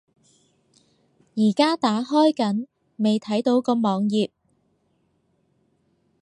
[1.35, 2.65] 而家打開緊，
[2.95, 4.31] 未睇到個網頁￼